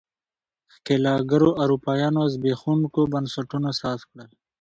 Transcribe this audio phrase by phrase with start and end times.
[0.73, 4.29] ښکېلاکګرو اروپایانو زبېښونکو بنسټونو ساز کړل.